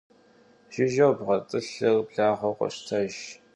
Jjıjeu 0.73 1.13
bğet'ılhır 1.19 1.95
blağeu 2.07 2.53
khoştejj. 2.57 3.17